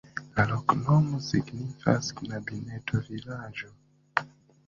[0.37, 3.71] La loknomo signifas: knabineto-vilaĝo.